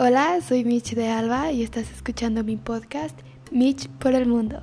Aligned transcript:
Hola, 0.00 0.40
soy 0.40 0.62
Mitch 0.64 0.94
de 0.94 1.08
Alba 1.08 1.50
y 1.50 1.64
estás 1.64 1.90
escuchando 1.90 2.44
mi 2.44 2.54
podcast 2.54 3.18
Mitch 3.50 3.88
por 3.88 4.14
el 4.14 4.26
Mundo. 4.26 4.62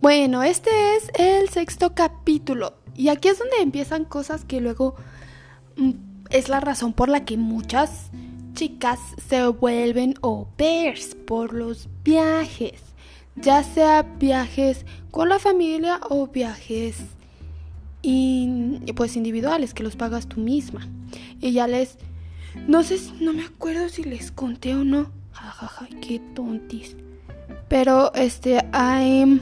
Bueno, 0.00 0.42
este 0.42 0.70
es 0.96 1.10
el 1.12 1.50
sexto 1.50 1.94
capítulo 1.94 2.78
y 2.96 3.08
aquí 3.08 3.28
es 3.28 3.38
donde 3.38 3.60
empiezan 3.60 4.06
cosas 4.06 4.46
que 4.46 4.62
luego 4.62 4.94
mm, 5.76 5.90
es 6.30 6.48
la 6.48 6.60
razón 6.60 6.94
por 6.94 7.10
la 7.10 7.26
que 7.26 7.36
muchas 7.36 8.10
chicas 8.54 8.98
se 9.28 9.46
vuelven 9.46 10.14
au 10.22 10.46
pairs 10.56 11.14
por 11.26 11.52
los 11.52 11.90
viajes 12.02 12.89
ya 13.36 13.62
sea 13.62 14.02
viajes 14.02 14.84
con 15.10 15.28
la 15.28 15.38
familia 15.38 16.00
o 16.08 16.26
viajes 16.26 16.96
pues 18.96 19.16
individuales 19.16 19.74
que 19.74 19.82
los 19.82 19.96
pagas 19.96 20.26
tú 20.26 20.40
misma. 20.40 20.88
Y 21.40 21.52
ya 21.52 21.66
les 21.66 21.98
no 22.66 22.82
sé, 22.82 22.98
no 23.20 23.32
me 23.32 23.44
acuerdo 23.44 23.88
si 23.88 24.04
les 24.04 24.32
conté 24.32 24.74
o 24.74 24.84
no. 24.84 25.10
Jajaja, 25.32 25.88
qué 26.00 26.20
tontis. 26.34 26.96
Pero 27.68 28.12
este 28.14 28.64
hay 28.72 29.40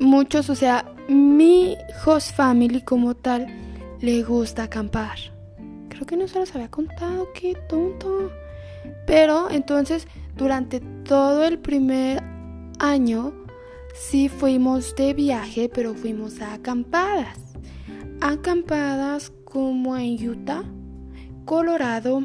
muchos, 0.00 0.50
o 0.50 0.54
sea, 0.54 0.84
mi 1.08 1.76
host 2.04 2.34
family 2.34 2.82
como 2.82 3.14
tal 3.14 3.46
le 4.00 4.22
gusta 4.24 4.64
acampar. 4.64 5.16
Creo 5.88 6.06
que 6.06 6.16
no 6.16 6.26
se 6.26 6.40
los 6.40 6.54
había 6.54 6.70
contado, 6.70 7.28
qué 7.32 7.54
tonto. 7.68 8.32
Pero 9.06 9.48
entonces, 9.50 10.08
durante 10.36 10.80
todo 11.04 11.44
el 11.44 11.58
primer 11.58 12.20
año 12.78 13.32
sí 13.94 14.28
fuimos 14.28 14.94
de 14.96 15.14
viaje, 15.14 15.68
pero 15.68 15.94
fuimos 15.94 16.40
a 16.40 16.54
acampadas. 16.54 17.38
Acampadas 18.20 19.32
como 19.44 19.96
en 19.96 20.28
Utah, 20.28 20.64
Colorado. 21.44 22.20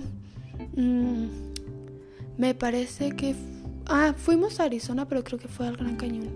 Mm, 0.76 1.28
me 2.38 2.54
parece 2.56 3.12
que... 3.12 3.36
Ah, 3.86 4.14
fuimos 4.18 4.60
a 4.60 4.64
Arizona, 4.64 5.08
pero 5.08 5.24
creo 5.24 5.40
que 5.40 5.48
fue 5.48 5.68
al 5.68 5.78
Gran 5.78 5.96
Cañón. 5.96 6.30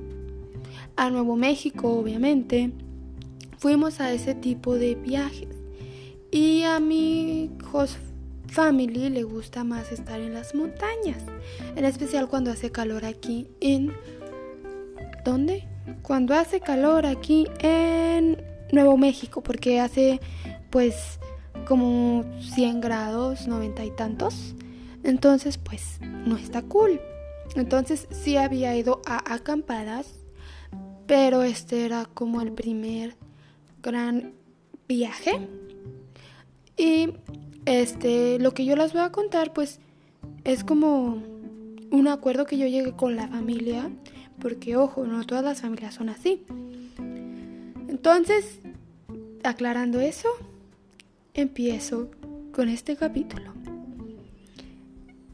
A 0.96 1.10
Nuevo 1.10 1.36
México, 1.36 1.90
obviamente. 1.94 2.72
Fuimos 3.58 4.00
a 4.00 4.12
ese 4.14 4.36
tipo 4.36 4.76
de 4.76 4.96
viajes. 4.96 5.50
Y 6.32 6.64
a 6.64 6.80
host 7.72 7.98
family 8.52 9.10
le 9.10 9.24
gusta 9.24 9.64
más 9.64 9.92
estar 9.92 10.20
en 10.20 10.34
las 10.34 10.54
montañas, 10.54 11.24
en 11.76 11.86
especial 11.86 12.28
cuando 12.28 12.52
hace 12.52 12.72
calor 12.72 13.06
aquí 13.06 13.48
en 13.62 13.94
¿dónde? 15.24 15.68
Cuando 16.02 16.36
hace 16.36 16.60
calor 16.60 17.06
aquí 17.06 17.48
en 17.60 18.44
Nuevo 18.72 18.98
México, 18.98 19.42
porque 19.42 19.80
hace 19.80 20.20
pues 20.70 21.20
como 21.66 22.26
100 22.56 22.82
grados, 22.82 23.48
90 23.48 23.86
y 23.86 23.92
tantos. 23.92 24.56
Entonces, 25.04 25.58
pues 25.58 26.00
no 26.02 26.38
está 26.38 26.62
cool. 26.62 27.00
Entonces 27.56 28.08
sí 28.12 28.38
había 28.38 28.76
ido 28.76 29.02
a 29.06 29.34
acampadas, 29.34 30.08
pero 31.08 31.44
este 31.44 31.86
era 31.86 32.06
como 32.06 32.42
el 32.42 32.52
primer 32.54 33.16
gran 33.82 34.34
viaje. 34.88 35.48
Y 36.78 37.14
este, 37.72 38.38
lo 38.40 38.54
que 38.54 38.66
yo 38.66 38.76
les 38.76 38.92
voy 38.92 39.02
a 39.02 39.12
contar, 39.12 39.54
pues, 39.54 39.80
es 40.44 40.64
como 40.64 41.24
un 41.90 42.08
acuerdo 42.08 42.46
que 42.46 42.58
yo 42.58 42.68
llegué 42.68 42.92
con 42.94 43.16
la 43.16 43.28
familia, 43.28 43.90
porque 44.40 44.76
ojo, 44.76 45.06
no 45.06 45.26
todas 45.26 45.44
las 45.44 45.62
familias 45.62 45.96
son 45.96 46.10
así. 46.10 46.44
Entonces, 47.88 48.60
aclarando 49.44 50.02
eso, 50.02 50.28
empiezo 51.34 52.10
con 52.54 52.68
este 52.68 52.98
capítulo. 52.98 53.54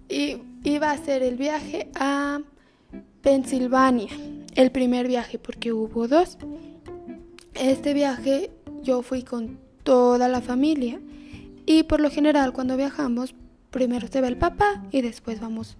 Y 0.09 0.37
iba 0.63 0.91
a 0.91 0.97
ser 0.97 1.23
el 1.23 1.37
viaje 1.37 1.89
a 1.95 2.39
Pensilvania, 3.21 4.09
el 4.55 4.71
primer 4.71 5.07
viaje, 5.07 5.39
porque 5.39 5.73
hubo 5.73 6.07
dos. 6.07 6.37
Este 7.55 7.93
viaje 7.93 8.51
yo 8.83 9.01
fui 9.01 9.23
con 9.23 9.57
toda 9.83 10.27
la 10.27 10.41
familia 10.41 10.99
y 11.67 11.83
por 11.83 11.99
lo 11.99 12.09
general 12.09 12.53
cuando 12.53 12.77
viajamos, 12.77 13.35
primero 13.71 14.07
se 14.07 14.21
ve 14.21 14.29
el 14.29 14.37
papá 14.37 14.81
y 14.89 15.01
después 15.01 15.41
vamos 15.41 15.75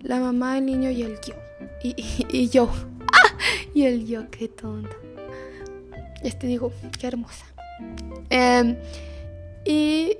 la 0.00 0.20
mamá, 0.20 0.58
el 0.58 0.66
niño 0.66 0.90
y 0.90 1.02
el 1.02 1.20
yo. 1.20 1.34
Y, 1.82 2.48
yo. 2.48 2.70
¡Ah! 3.12 3.36
Y 3.74 3.82
el 3.82 4.06
yo, 4.06 4.30
qué 4.30 4.46
tonta. 4.46 4.94
Este 6.22 6.46
digo, 6.46 6.72
qué 7.00 7.08
hermosa. 7.08 7.44
Em, 8.30 8.76
y 9.64 10.16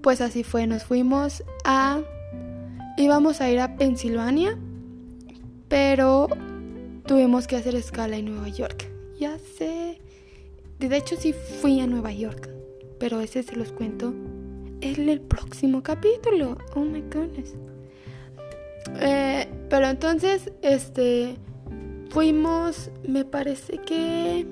pues 0.00 0.22
así 0.22 0.42
fue, 0.42 0.66
nos 0.66 0.84
fuimos 0.84 1.44
a... 1.64 2.00
Íbamos 2.96 3.40
a 3.40 3.50
ir 3.50 3.60
a 3.60 3.76
Pensilvania, 3.76 4.58
pero 5.68 6.28
tuvimos 7.06 7.46
que 7.46 7.56
hacer 7.56 7.74
escala 7.74 8.16
en 8.16 8.26
Nueva 8.26 8.48
York. 8.48 8.88
Ya 9.18 9.38
sé. 9.58 10.00
De 10.78 10.96
hecho 10.96 11.16
sí 11.16 11.34
fui 11.60 11.80
a 11.80 11.86
Nueva 11.86 12.12
York 12.12 12.51
pero 13.02 13.20
ese 13.20 13.42
se 13.42 13.56
los 13.56 13.72
cuento 13.72 14.14
en 14.80 15.08
el 15.08 15.20
próximo 15.20 15.82
capítulo. 15.82 16.56
Oh 16.76 16.84
my 16.84 17.00
goodness. 17.00 17.52
Eh, 19.00 19.48
pero 19.68 19.88
entonces, 19.88 20.52
este, 20.62 21.34
fuimos, 22.10 22.92
me 23.04 23.24
parece 23.24 23.78
que 23.78 24.46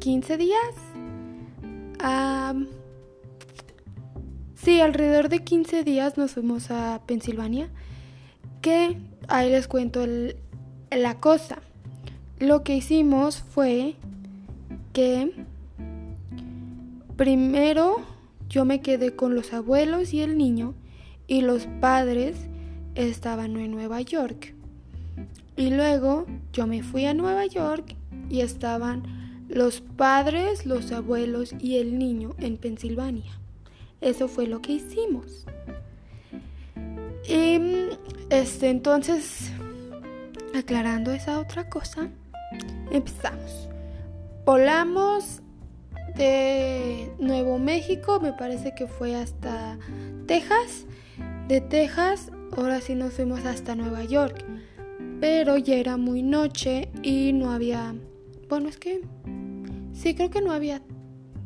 15 0.00 0.36
días. 0.36 0.74
sí, 4.56 4.80
alrededor 4.80 5.28
de 5.28 5.44
15 5.44 5.84
días 5.84 6.18
nos 6.18 6.32
fuimos 6.32 6.72
a 6.72 7.00
Pensilvania. 7.06 7.68
Que 8.62 8.98
ahí 9.28 9.48
les 9.48 9.68
cuento 9.68 10.04
la 10.90 11.20
cosa. 11.20 11.60
Lo 12.40 12.64
que 12.64 12.74
hicimos 12.74 13.38
fue 13.38 13.94
que 14.92 15.46
Primero 17.20 17.98
yo 18.48 18.64
me 18.64 18.80
quedé 18.80 19.14
con 19.14 19.34
los 19.34 19.52
abuelos 19.52 20.14
y 20.14 20.22
el 20.22 20.38
niño 20.38 20.74
y 21.26 21.42
los 21.42 21.66
padres 21.78 22.48
estaban 22.94 23.58
en 23.58 23.72
Nueva 23.72 24.00
York. 24.00 24.54
Y 25.54 25.68
luego 25.68 26.24
yo 26.54 26.66
me 26.66 26.82
fui 26.82 27.04
a 27.04 27.12
Nueva 27.12 27.44
York 27.44 27.94
y 28.30 28.40
estaban 28.40 29.02
los 29.50 29.82
padres, 29.82 30.64
los 30.64 30.92
abuelos 30.92 31.54
y 31.60 31.76
el 31.76 31.98
niño 31.98 32.34
en 32.38 32.56
Pensilvania. 32.56 33.38
Eso 34.00 34.26
fue 34.26 34.46
lo 34.46 34.62
que 34.62 34.72
hicimos. 34.72 35.44
Y 37.28 37.60
este 38.30 38.70
entonces 38.70 39.52
aclarando 40.54 41.12
esa 41.12 41.38
otra 41.38 41.68
cosa, 41.68 42.08
empezamos. 42.90 43.68
Volamos 44.46 45.42
de 46.16 47.10
Nuevo 47.18 47.58
México, 47.58 48.20
me 48.20 48.32
parece 48.32 48.74
que 48.74 48.86
fue 48.86 49.14
hasta 49.14 49.78
Texas. 50.26 50.86
De 51.48 51.60
Texas, 51.60 52.30
ahora 52.56 52.80
sí 52.80 52.94
nos 52.94 53.14
fuimos 53.14 53.44
hasta 53.44 53.74
Nueva 53.74 54.04
York. 54.04 54.44
Pero 55.20 55.58
ya 55.58 55.76
era 55.76 55.96
muy 55.96 56.22
noche 56.22 56.90
y 57.02 57.32
no 57.32 57.50
había... 57.50 57.94
Bueno, 58.48 58.68
es 58.68 58.76
que... 58.76 59.02
Sí, 59.92 60.14
creo 60.14 60.30
que 60.30 60.40
no 60.40 60.52
había 60.52 60.82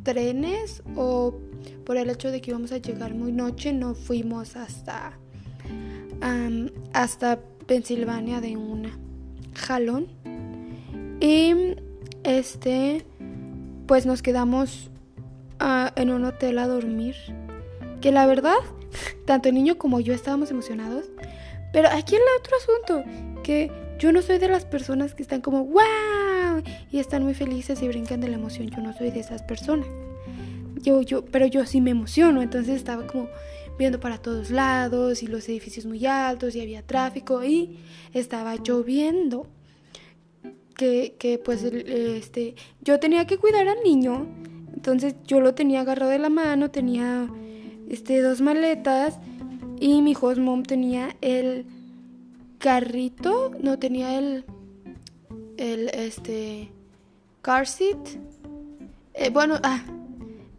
trenes 0.02 0.82
o 0.96 1.34
por 1.84 1.96
el 1.96 2.10
hecho 2.10 2.30
de 2.30 2.40
que 2.40 2.50
íbamos 2.50 2.72
a 2.72 2.78
llegar 2.78 3.14
muy 3.14 3.32
noche 3.32 3.72
no 3.72 3.94
fuimos 3.94 4.56
hasta... 4.56 5.18
hasta 6.92 7.40
Pensilvania 7.66 8.40
de 8.40 8.56
una 8.56 8.98
jalón. 9.54 10.08
Y 11.20 11.54
este 12.24 13.04
pues 13.86 14.06
nos 14.06 14.22
quedamos 14.22 14.90
ah, 15.58 15.92
en 15.96 16.10
un 16.10 16.24
hotel 16.24 16.58
a 16.58 16.66
dormir. 16.66 17.14
Que 18.00 18.12
la 18.12 18.26
verdad, 18.26 18.56
tanto 19.26 19.48
el 19.48 19.54
niño 19.54 19.78
como 19.78 20.00
yo 20.00 20.14
estábamos 20.14 20.50
emocionados. 20.50 21.06
Pero 21.72 21.88
aquí 21.90 22.14
el 22.14 22.22
otro 22.38 22.56
asunto, 22.56 23.10
que 23.42 23.70
yo 23.98 24.12
no 24.12 24.22
soy 24.22 24.38
de 24.38 24.48
las 24.48 24.64
personas 24.64 25.14
que 25.14 25.22
están 25.22 25.40
como 25.40 25.64
wow 25.64 26.62
y 26.90 26.98
están 26.98 27.24
muy 27.24 27.34
felices 27.34 27.82
y 27.82 27.88
brincan 27.88 28.20
de 28.20 28.28
la 28.28 28.36
emoción. 28.36 28.68
Yo 28.68 28.78
no 28.78 28.92
soy 28.92 29.10
de 29.10 29.20
esas 29.20 29.42
personas. 29.42 29.88
Yo, 30.76 31.02
yo, 31.02 31.24
pero 31.24 31.46
yo 31.46 31.64
sí 31.66 31.80
me 31.80 31.90
emociono. 31.90 32.42
Entonces 32.42 32.76
estaba 32.76 33.06
como 33.06 33.28
viendo 33.78 33.98
para 33.98 34.18
todos 34.18 34.50
lados 34.50 35.22
y 35.22 35.26
los 35.26 35.48
edificios 35.48 35.86
muy 35.86 36.06
altos 36.06 36.54
y 36.54 36.60
había 36.60 36.82
tráfico 36.82 37.42
y 37.44 37.78
estaba 38.12 38.54
lloviendo 38.56 39.48
que, 40.74 41.40
pues 41.44 41.62
este, 41.62 42.54
yo 42.82 43.00
tenía 43.00 43.26
que 43.26 43.38
cuidar 43.38 43.68
al 43.68 43.82
niño, 43.84 44.26
entonces 44.74 45.14
yo 45.26 45.40
lo 45.40 45.54
tenía 45.54 45.80
agarrado 45.80 46.10
de 46.10 46.18
la 46.18 46.28
mano, 46.28 46.70
tenía 46.70 47.28
este, 47.88 48.20
dos 48.20 48.40
maletas 48.40 49.18
y 49.80 50.02
mi 50.02 50.14
host 50.20 50.38
mom 50.38 50.62
tenía 50.62 51.16
el 51.20 51.66
carrito, 52.58 53.52
no 53.60 53.78
tenía 53.78 54.18
el, 54.18 54.44
el, 55.56 55.88
este, 55.90 56.70
car 57.42 57.66
seat. 57.66 57.98
Eh, 59.14 59.30
bueno, 59.30 59.58
ah, 59.62 59.82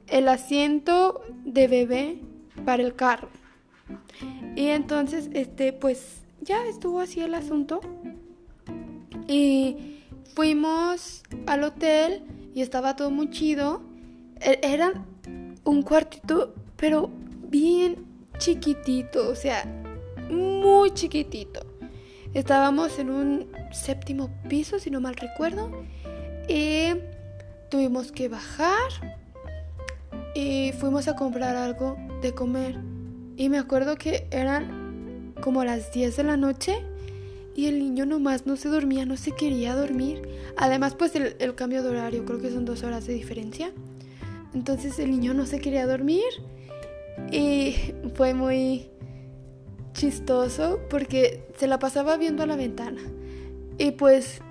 el 0.07 0.27
asiento 0.27 1.21
de 1.43 1.67
bebé 1.67 2.19
para 2.63 2.83
el 2.83 2.95
carro. 2.95 3.29
Y 4.55 4.67
entonces, 4.67 5.29
este, 5.33 5.73
pues 5.73 6.21
ya 6.41 6.65
estuvo 6.65 6.99
así 6.99 7.19
el 7.19 7.33
asunto. 7.33 7.81
Y 9.27 9.94
fuimos 10.33 11.23
al 11.45 11.63
hotel 11.63 12.23
y 12.53 12.61
estaba 12.61 12.95
todo 12.95 13.11
muy 13.11 13.29
chido. 13.29 13.81
E-, 14.41 14.59
era 14.63 14.93
un 15.63 15.81
cuartito, 15.81 16.53
pero 16.75 17.09
bien 17.49 18.05
chiquitito, 18.37 19.29
o 19.29 19.35
sea, 19.35 19.65
muy 20.29 20.91
chiquitito. 20.91 21.65
Estábamos 22.33 22.99
en 22.99 23.09
un 23.09 23.47
séptimo 23.71 24.29
piso, 24.49 24.77
si 24.79 24.91
no 24.91 24.99
mal 24.99 25.15
recuerdo, 25.15 25.71
y 26.49 26.87
tuvimos 27.69 28.11
que 28.11 28.27
bajar 28.27 28.91
y 30.33 30.73
fuimos 30.73 31.07
a 31.07 31.15
comprar 31.15 31.55
algo 31.55 31.95
de 32.21 32.33
comer. 32.33 32.77
Y 33.37 33.49
me 33.49 33.57
acuerdo 33.57 33.95
que 33.95 34.27
eran 34.31 35.33
como 35.41 35.63
las 35.63 35.91
10 35.93 36.17
de 36.17 36.23
la 36.23 36.37
noche 36.37 36.85
y 37.55 37.67
el 37.67 37.79
niño 37.79 38.05
nomás 38.05 38.45
no 38.45 38.57
se 38.57 38.67
dormía, 38.67 39.05
no 39.05 39.15
se 39.15 39.31
quería 39.31 39.75
dormir. 39.75 40.21
Además, 40.57 40.93
pues 40.95 41.15
el, 41.15 41.55
cambio 41.55 41.83
de 41.83 41.89
horario, 41.89 42.25
creo 42.25 42.39
que 42.39 42.51
son 42.51 42.65
dos 42.65 42.83
horas 42.83 43.07
de 43.07 43.13
diferencia. 43.13 43.71
Entonces 44.53 44.99
el 44.99 45.11
niño 45.11 45.33
no 45.33 45.45
se 45.45 45.59
quería 45.59 45.87
dormir 45.87 46.23
y 47.31 47.75
fue 48.15 48.33
muy 48.33 48.89
chistoso 49.93 50.79
porque 50.89 51.47
se 51.57 51.67
la 51.67 51.79
pasaba 51.79 52.17
viendo 52.17 52.43
a 52.43 52.45
la 52.45 52.57
ventana. 52.57 53.01
Y 53.77 53.91
pues 53.91 54.41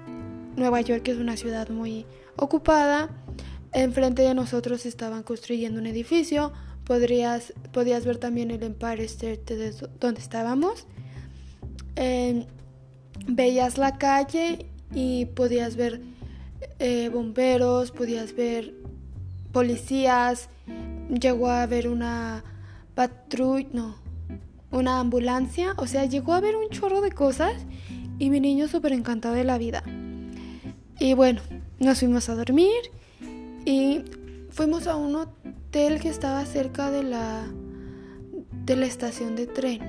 Nueva 0.56 0.80
York 0.80 1.06
es 1.08 1.18
una 1.18 1.36
ciudad 1.36 1.68
muy 1.68 2.06
ocupada. 2.36 3.10
Enfrente 3.72 4.22
de 4.22 4.34
nosotros 4.34 4.86
estaban 4.86 5.22
construyendo 5.22 5.78
un 5.78 5.86
edificio. 5.86 6.52
Podrías, 6.84 7.52
podías 7.72 8.04
ver 8.06 8.18
también 8.18 8.50
el 8.50 8.62
Empire 8.62 9.04
State 9.04 9.56
de 9.56 9.74
donde 10.00 10.20
estábamos. 10.20 10.86
Veías 13.26 13.78
la 13.78 13.98
calle 13.98 14.66
y 14.92 15.26
podías 15.26 15.76
ver 15.76 16.00
eh, 16.78 17.08
bomberos, 17.12 17.90
podías 17.90 18.34
ver 18.34 18.74
policías. 19.52 20.48
Llegó 21.08 21.48
a 21.48 21.62
haber 21.62 21.88
una 21.88 22.44
patrulla, 22.94 23.68
no, 23.72 23.96
una 24.70 25.00
ambulancia. 25.00 25.74
O 25.76 25.86
sea, 25.86 26.04
llegó 26.04 26.32
a 26.32 26.38
haber 26.38 26.56
un 26.56 26.68
chorro 26.70 27.00
de 27.00 27.12
cosas 27.12 27.54
y 28.18 28.30
mi 28.30 28.40
niño 28.40 28.68
súper 28.68 28.92
encantado 28.92 29.34
de 29.34 29.44
la 29.44 29.58
vida. 29.58 29.82
Y 31.00 31.14
bueno, 31.14 31.40
nos 31.78 31.98
fuimos 31.98 32.28
a 32.28 32.34
dormir 32.34 32.70
y 33.64 34.02
fuimos 34.50 34.86
a 34.86 34.96
un 34.96 35.16
hotel 35.16 36.00
que 36.00 36.08
estaba 36.08 36.44
cerca 36.46 36.90
de 36.90 37.02
la 37.02 37.44
de 38.64 38.76
la 38.76 38.86
estación 38.86 39.36
de 39.36 39.46
tren. 39.46 39.80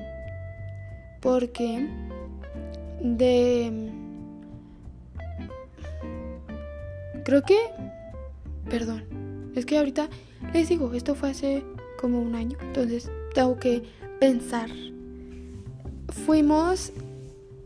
Porque 1.21 1.87
de 3.05 3.91
creo 7.23 7.43
que 7.43 7.57
perdón, 8.69 9.03
es 9.55 9.65
que 9.65 9.77
ahorita 9.77 10.09
les 10.53 10.69
digo, 10.69 10.93
esto 10.93 11.15
fue 11.15 11.31
hace 11.31 11.63
como 11.99 12.21
un 12.21 12.35
año, 12.35 12.57
entonces 12.61 13.09
tengo 13.33 13.57
que 13.59 13.83
pensar. 14.19 14.69
Fuimos 16.09 16.91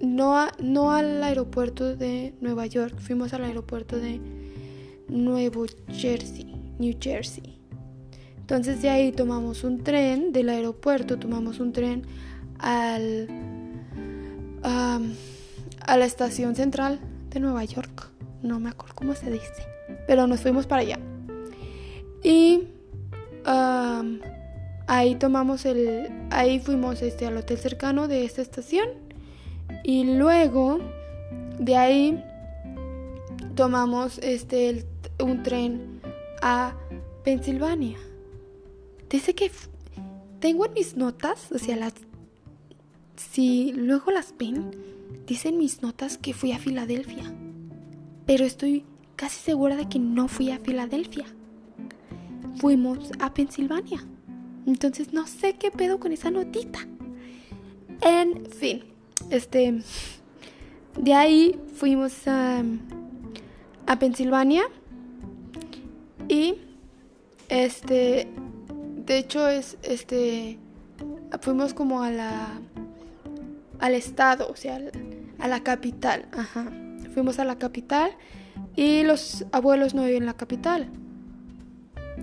no, 0.01 0.47
no 0.62 0.91
al 0.91 1.21
aeropuerto 1.24 1.95
de 1.95 2.33
Nueva 2.41 2.65
York, 2.68 2.97
fuimos 3.00 3.33
al 3.33 3.44
aeropuerto 3.44 3.97
de 3.97 4.19
Nuevo 5.07 5.65
Jersey, 5.91 6.56
New 6.80 6.95
Jersey. 7.00 7.59
Entonces 8.38 8.81
de 8.81 8.89
ahí 8.89 9.12
tomamos 9.12 9.63
un 9.63 9.83
tren 9.83 10.31
del 10.31 10.50
aeropuerto, 10.50 11.19
tomamos 11.19 11.59
un 11.59 11.74
tren 11.74 12.03
al 12.57 13.27
a 14.63 15.97
la 15.97 16.06
estación 16.06 16.56
central 16.56 17.00
de 17.29 17.39
Nueva 17.39 17.63
York. 17.65 18.09
No 18.41 18.59
me 18.59 18.69
acuerdo 18.69 18.95
cómo 18.95 19.15
se 19.15 19.31
dice, 19.31 19.65
pero 20.07 20.27
nos 20.27 20.41
fuimos 20.41 20.67
para 20.67 20.81
allá. 20.81 21.00
Y 22.23 22.67
ahí 24.88 25.15
tomamos 25.15 25.65
el, 25.65 26.09
ahí 26.31 26.59
fuimos 26.59 27.01
este 27.01 27.25
al 27.27 27.38
hotel 27.38 27.57
cercano 27.57 28.07
de 28.07 28.25
esta 28.25 28.41
estación 28.41 28.89
y 29.83 30.15
luego 30.15 30.79
de 31.59 31.75
ahí 31.75 32.23
tomamos 33.55 34.19
este 34.19 34.85
un 35.19 35.44
tren 35.44 36.01
a 36.41 36.73
Pensilvania. 37.23 37.97
Dice 39.09 39.35
que 39.35 39.51
tengo 40.39 40.65
en 40.65 40.73
mis 40.73 40.95
notas, 40.95 41.51
o 41.51 41.59
sea, 41.59 41.75
las 41.75 41.94
si 43.19 43.74
luego 43.74 44.12
las 44.12 44.33
ven, 44.38 44.71
dicen 45.27 45.57
mis 45.57 45.81
notas 45.81 46.18
que 46.18 46.33
fui 46.33 46.54
a 46.54 46.57
Filadelfia. 46.57 47.33
Pero 48.25 48.45
estoy 48.45 48.86
casi 49.18 49.39
segura 49.39 49.75
de 49.75 49.89
que 49.89 50.00
no 50.00 50.30
fui 50.30 50.51
a 50.51 50.60
Filadelfia. 50.60 51.25
Fuimos 52.57 53.12
a 53.19 53.33
Pensilvania. 53.33 54.06
Entonces 54.66 55.12
no 55.12 55.27
sé 55.27 55.56
qué 55.56 55.69
pedo 55.69 56.00
con 56.00 56.13
esa 56.13 56.31
notita. 56.31 56.80
En 58.01 58.45
fin, 58.45 58.83
este 59.30 59.81
de 60.98 61.13
ahí 61.13 61.60
fuimos 61.75 62.25
a, 62.27 62.63
a 63.86 64.00
Pensilvania 64.00 64.63
y 66.30 66.56
este 67.50 68.27
de 69.06 69.18
hecho 69.18 69.48
es 69.50 69.77
este 69.83 70.57
fuimos 71.42 71.74
como 71.74 72.01
a 72.01 72.12
la 72.12 72.62
al 73.79 73.95
estado, 73.95 74.49
o 74.49 74.55
sea, 74.55 74.79
a 75.39 75.47
la 75.47 75.61
capital. 75.61 76.25
Ajá. 76.31 76.71
Fuimos 77.13 77.39
a 77.39 77.45
la 77.45 77.57
capital 77.57 78.11
y 78.75 79.03
los 79.03 79.45
abuelos 79.51 79.93
no 79.93 80.03
viven 80.03 80.23
en 80.23 80.25
la 80.27 80.33
capital. 80.33 80.89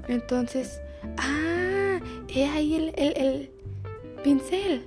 Entonces, 0.08 0.80
ah, 1.18 1.98
he 2.28 2.46
ahí 2.46 2.74
el, 2.74 2.92
el, 2.96 3.50
pincel. 4.22 4.86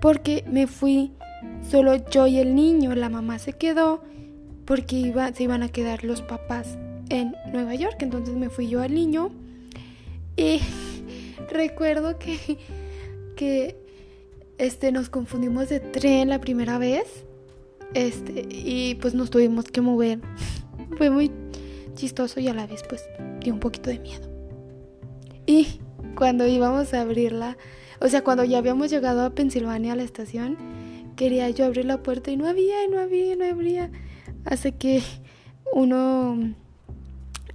Porque 0.00 0.44
me 0.46 0.66
fui 0.66 1.12
solo 1.68 1.96
yo 2.10 2.26
y 2.26 2.38
el 2.38 2.54
niño. 2.54 2.94
La 2.94 3.08
mamá 3.08 3.38
se 3.38 3.52
quedó 3.52 4.02
porque 4.64 4.96
iba, 4.96 5.32
se 5.32 5.44
iban 5.44 5.62
a 5.62 5.68
quedar 5.68 6.04
los 6.04 6.22
papás 6.22 6.78
en 7.08 7.34
Nueva 7.52 7.74
York. 7.74 7.96
Entonces 8.00 8.34
me 8.34 8.50
fui 8.50 8.68
yo 8.68 8.82
al 8.82 8.94
niño. 8.94 9.30
Y 10.36 10.60
recuerdo 11.50 12.18
que, 12.18 12.58
que 13.34 13.87
este, 14.58 14.92
nos 14.92 15.08
confundimos 15.08 15.68
de 15.68 15.80
tren 15.80 16.28
la 16.28 16.40
primera 16.40 16.78
vez. 16.78 17.24
Este, 17.94 18.46
y 18.50 18.96
pues 18.96 19.14
nos 19.14 19.30
tuvimos 19.30 19.66
que 19.66 19.80
mover. 19.80 20.20
Fue 20.98 21.10
muy 21.10 21.30
chistoso 21.94 22.40
y 22.40 22.48
a 22.48 22.54
la 22.54 22.66
vez 22.66 22.82
pues 22.88 23.04
dio 23.40 23.54
un 23.54 23.60
poquito 23.60 23.90
de 23.90 23.98
miedo. 23.98 24.28
Y 25.46 25.80
cuando 26.16 26.46
íbamos 26.46 26.92
a 26.92 27.00
abrirla, 27.00 27.56
o 28.00 28.08
sea, 28.08 28.22
cuando 28.22 28.44
ya 28.44 28.58
habíamos 28.58 28.90
llegado 28.90 29.24
a 29.24 29.30
Pensilvania 29.30 29.94
a 29.94 29.96
la 29.96 30.02
estación, 30.02 30.56
quería 31.16 31.48
yo 31.50 31.64
abrir 31.64 31.84
la 31.84 32.02
puerta 32.02 32.30
y 32.30 32.36
no 32.36 32.46
había, 32.46 32.84
y 32.84 32.88
no 32.88 33.00
había, 33.00 33.32
y 33.32 33.36
no 33.36 33.44
había. 33.44 33.90
Así 34.44 34.72
que 34.72 35.02
uno 35.72 36.54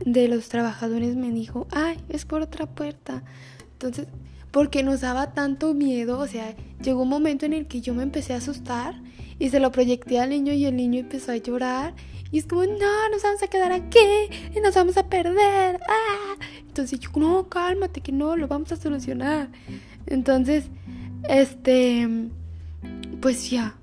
de 0.06 0.28
los 0.28 0.50
trabajadores 0.50 1.16
me 1.16 1.32
dijo, 1.32 1.68
ay, 1.72 1.98
es 2.10 2.26
por 2.26 2.42
otra 2.42 2.66
puerta. 2.66 3.24
Entonces 3.74 4.08
porque 4.54 4.84
nos 4.84 5.02
daba 5.02 5.34
tanto 5.34 5.74
miedo, 5.74 6.20
o 6.20 6.28
sea, 6.28 6.56
llegó 6.84 7.02
un 7.02 7.10
momento 7.10 7.48
en 7.48 7.54
el 7.54 7.66
que 7.66 7.82
yo 7.82 7.96
me 7.96 8.04
empecé 8.04 8.34
a 8.34 8.38
asustar 8.38 8.94
y 9.40 9.50
se 9.50 9.60
lo 9.60 9.72
proyecté 9.72 10.20
al 10.20 10.30
niño 10.30 10.54
y 10.54 10.66
el 10.66 10.76
niño 10.76 11.00
empezó 11.00 11.32
a 11.32 11.38
llorar 11.38 11.96
y 12.32 12.38
es 12.38 12.46
como, 12.46 12.64
no, 12.64 13.10
nos 13.12 13.24
vamos 13.24 13.42
a 13.42 13.48
quedar 13.48 13.72
aquí 13.72 13.98
y 14.56 14.60
nos 14.60 14.76
vamos 14.76 14.96
a 14.98 15.10
perder. 15.10 15.80
¡Ah! 15.90 16.36
Entonces 16.68 17.00
yo, 17.00 17.10
no, 17.16 17.50
cálmate, 17.50 18.02
que 18.02 18.12
no, 18.12 18.36
lo 18.36 18.48
vamos 18.48 18.72
a 18.72 18.76
solucionar. 18.76 19.50
Entonces, 20.06 20.66
este, 21.28 22.08
pues 23.22 23.50
ya, 23.50 23.76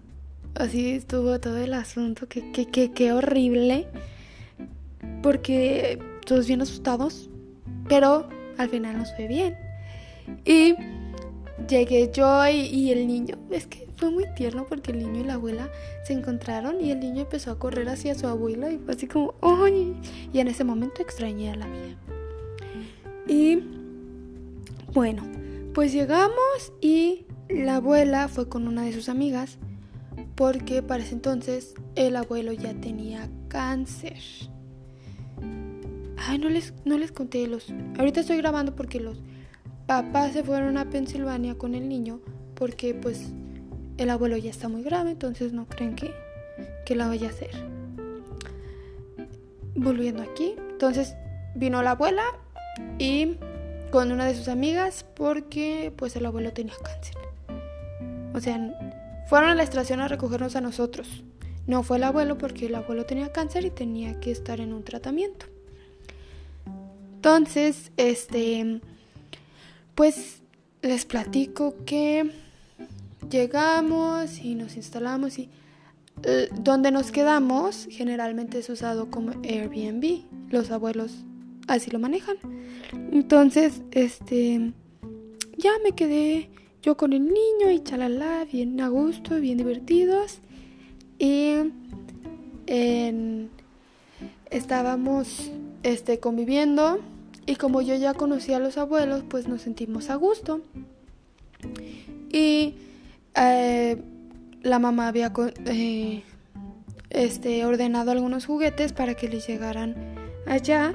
así 0.54 0.90
estuvo 0.90 1.40
todo 1.40 1.56
el 1.56 1.74
asunto, 1.74 2.28
que, 2.28 2.52
que, 2.52 2.66
que, 2.68 2.92
que 2.92 3.12
horrible, 3.12 3.88
porque 5.20 5.98
todos 6.24 6.46
bien 6.46 6.62
asustados, 6.62 7.28
pero 7.88 8.28
al 8.56 8.68
final 8.68 8.98
nos 8.98 9.12
fue 9.16 9.26
bien. 9.26 9.69
Y 10.44 10.74
llegué 11.68 12.10
yo 12.12 12.48
y, 12.48 12.90
el 12.90 13.06
niño. 13.06 13.36
Es 13.50 13.66
que 13.66 13.86
fue 13.96 14.10
muy 14.10 14.24
tierno 14.34 14.66
porque 14.68 14.92
el 14.92 14.98
niño 14.98 15.20
y 15.20 15.24
la 15.24 15.34
abuela 15.34 15.70
se 16.04 16.12
encontraron 16.12 16.80
y 16.80 16.90
el 16.90 17.00
niño 17.00 17.22
empezó 17.22 17.50
a 17.50 17.58
correr 17.58 17.88
hacia 17.88 18.14
su 18.14 18.26
abuela 18.26 18.70
y 18.70 18.78
fue 18.78 18.94
así 18.94 19.06
como, 19.06 19.34
¡ay! 19.42 19.94
Y 20.32 20.40
en 20.40 20.48
ese 20.48 20.64
momento 20.64 21.02
extrañé 21.02 21.50
a 21.50 21.56
la 21.56 21.66
mía. 21.66 21.96
Y 23.26 23.62
bueno, 24.92 25.22
pues 25.74 25.92
llegamos 25.92 26.72
y 26.80 27.26
la 27.48 27.76
abuela 27.76 28.28
fue 28.28 28.48
con 28.48 28.66
una 28.66 28.82
de 28.82 28.92
sus 28.92 29.08
amigas 29.08 29.58
porque 30.34 30.82
para 30.82 31.02
ese 31.02 31.14
entonces 31.14 31.74
el 31.94 32.16
abuelo 32.16 32.52
ya 32.52 32.74
tenía 32.74 33.28
cáncer. 33.48 34.18
Ay, 36.16 36.38
no 36.38 36.48
les, 36.48 36.74
no 36.84 36.98
les 36.98 37.12
conté 37.12 37.46
los... 37.46 37.72
Ahorita 37.98 38.20
estoy 38.20 38.36
grabando 38.38 38.74
porque 38.74 39.00
los 39.00 39.22
papás 39.90 40.34
se 40.34 40.44
fueron 40.44 40.78
a 40.78 40.88
Pensilvania 40.88 41.58
con 41.58 41.74
el 41.74 41.88
niño 41.88 42.20
porque 42.54 42.94
pues 42.94 43.32
el 43.98 44.08
abuelo 44.10 44.36
ya 44.36 44.48
está 44.48 44.68
muy 44.68 44.84
grave, 44.84 45.10
entonces 45.10 45.52
no 45.52 45.66
creen 45.66 45.96
que, 45.96 46.14
que 46.86 46.94
la 46.94 47.08
vaya 47.08 47.26
a 47.26 47.30
hacer. 47.30 47.50
Volviendo 49.74 50.22
aquí, 50.22 50.54
entonces 50.70 51.16
vino 51.56 51.82
la 51.82 51.90
abuela 51.90 52.22
y 53.00 53.36
con 53.90 54.12
una 54.12 54.26
de 54.26 54.36
sus 54.36 54.46
amigas 54.46 55.04
porque 55.16 55.92
pues 55.96 56.14
el 56.14 56.24
abuelo 56.24 56.52
tenía 56.52 56.74
cáncer. 56.80 57.16
O 58.32 58.38
sea, 58.38 58.60
fueron 59.26 59.50
a 59.50 59.54
la 59.56 59.64
estación 59.64 59.98
a 59.98 60.06
recogernos 60.06 60.54
a 60.54 60.60
nosotros. 60.60 61.24
No 61.66 61.82
fue 61.82 61.96
el 61.96 62.04
abuelo 62.04 62.38
porque 62.38 62.66
el 62.66 62.76
abuelo 62.76 63.06
tenía 63.06 63.32
cáncer 63.32 63.64
y 63.64 63.70
tenía 63.70 64.20
que 64.20 64.30
estar 64.30 64.60
en 64.60 64.72
un 64.72 64.84
tratamiento. 64.84 65.46
Entonces, 67.16 67.90
este, 67.96 68.80
pues 70.00 70.40
les 70.80 71.04
platico 71.04 71.74
que 71.84 72.30
llegamos 73.28 74.38
y 74.38 74.54
nos 74.54 74.76
instalamos 74.76 75.38
y 75.38 75.50
eh, 76.22 76.48
donde 76.58 76.90
nos 76.90 77.12
quedamos 77.12 77.86
generalmente 77.90 78.60
es 78.60 78.70
usado 78.70 79.10
como 79.10 79.32
Airbnb. 79.44 80.22
Los 80.48 80.70
abuelos 80.70 81.26
así 81.68 81.90
lo 81.90 81.98
manejan. 81.98 82.38
Entonces, 83.12 83.82
este, 83.90 84.72
ya 85.58 85.72
me 85.84 85.92
quedé 85.92 86.48
yo 86.82 86.96
con 86.96 87.12
el 87.12 87.26
niño 87.26 87.70
y 87.70 87.80
chalala, 87.80 88.46
bien 88.50 88.80
a 88.80 88.88
gusto, 88.88 89.38
bien 89.38 89.58
divertidos. 89.58 90.38
Y 91.18 91.56
estábamos 94.50 95.50
este, 95.82 96.20
conviviendo 96.20 97.00
y 97.50 97.56
como 97.56 97.82
yo 97.82 97.96
ya 97.96 98.14
conocía 98.14 98.58
a 98.58 98.60
los 98.60 98.78
abuelos, 98.78 99.24
pues 99.28 99.48
nos 99.48 99.62
sentimos 99.62 100.08
a 100.08 100.14
gusto. 100.14 100.60
Y 102.32 102.76
eh, 103.34 104.00
la 104.62 104.78
mamá 104.78 105.08
había 105.08 105.32
eh, 105.66 106.22
este, 107.10 107.64
ordenado 107.64 108.12
algunos 108.12 108.46
juguetes 108.46 108.92
para 108.92 109.14
que 109.14 109.28
les 109.28 109.48
llegaran 109.48 109.96
allá. 110.46 110.94